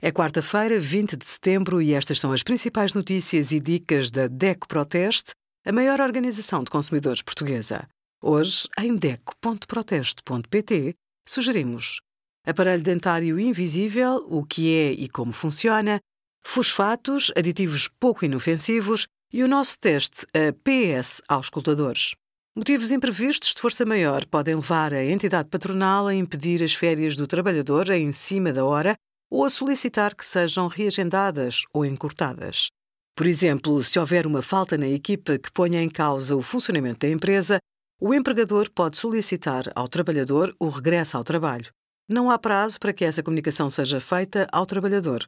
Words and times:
É 0.00 0.12
quarta-feira, 0.12 0.78
20 0.78 1.16
de 1.16 1.26
setembro, 1.26 1.82
e 1.82 1.92
estas 1.92 2.20
são 2.20 2.30
as 2.30 2.44
principais 2.44 2.94
notícias 2.94 3.50
e 3.50 3.58
dicas 3.58 4.12
da 4.12 4.28
DECO 4.28 4.68
Proteste, 4.68 5.32
a 5.66 5.72
maior 5.72 6.00
organização 6.00 6.62
de 6.62 6.70
consumidores 6.70 7.20
portuguesa. 7.20 7.84
Hoje, 8.22 8.68
em 8.78 8.94
DECO.proteste.pt, 8.94 10.94
sugerimos 11.26 12.00
aparelho 12.46 12.84
dentário 12.84 13.40
invisível, 13.40 14.24
o 14.28 14.44
que 14.44 14.72
é 14.72 14.92
e 14.92 15.08
como 15.08 15.32
funciona, 15.32 15.98
fosfatos, 16.46 17.32
aditivos 17.36 17.88
pouco 17.98 18.24
inofensivos 18.24 19.08
e 19.32 19.42
o 19.42 19.48
nosso 19.48 19.80
teste 19.80 20.24
a 20.32 20.52
PS 20.52 21.20
aos 21.28 21.46
escutadores. 21.46 22.14
Motivos 22.56 22.92
imprevistos 22.92 23.52
de 23.52 23.60
força 23.60 23.84
maior 23.84 24.24
podem 24.26 24.54
levar 24.54 24.94
a 24.94 25.04
entidade 25.04 25.48
patronal 25.48 26.06
a 26.06 26.14
impedir 26.14 26.62
as 26.62 26.72
férias 26.72 27.16
do 27.16 27.26
trabalhador 27.26 27.90
em 27.90 28.12
cima 28.12 28.52
da 28.52 28.64
hora 28.64 28.96
ou 29.30 29.44
a 29.44 29.50
solicitar 29.50 30.14
que 30.14 30.24
sejam 30.24 30.66
reagendadas 30.66 31.64
ou 31.72 31.84
encurtadas. 31.84 32.68
Por 33.16 33.26
exemplo, 33.26 33.82
se 33.82 33.98
houver 33.98 34.26
uma 34.26 34.42
falta 34.42 34.78
na 34.78 34.88
equipa 34.88 35.38
que 35.38 35.50
ponha 35.50 35.82
em 35.82 35.88
causa 35.88 36.36
o 36.36 36.42
funcionamento 36.42 37.00
da 37.00 37.12
empresa, 37.12 37.58
o 38.00 38.14
empregador 38.14 38.70
pode 38.70 38.96
solicitar 38.96 39.64
ao 39.74 39.88
trabalhador 39.88 40.54
o 40.58 40.68
regresso 40.68 41.16
ao 41.16 41.24
trabalho. 41.24 41.66
Não 42.08 42.30
há 42.30 42.38
prazo 42.38 42.78
para 42.78 42.92
que 42.92 43.04
essa 43.04 43.22
comunicação 43.22 43.68
seja 43.68 43.98
feita 43.98 44.46
ao 44.52 44.64
trabalhador. 44.64 45.26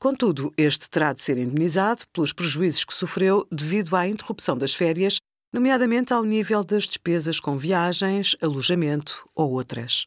Contudo, 0.00 0.52
este 0.56 0.90
terá 0.90 1.12
de 1.12 1.22
ser 1.22 1.38
indemnizado 1.38 2.02
pelos 2.12 2.32
prejuízos 2.32 2.84
que 2.84 2.94
sofreu 2.94 3.46
devido 3.50 3.94
à 3.94 4.08
interrupção 4.08 4.58
das 4.58 4.74
férias, 4.74 5.18
nomeadamente 5.52 6.12
ao 6.12 6.24
nível 6.24 6.64
das 6.64 6.84
despesas 6.84 7.38
com 7.38 7.56
viagens, 7.56 8.34
alojamento 8.40 9.28
ou 9.34 9.52
outras. 9.52 10.06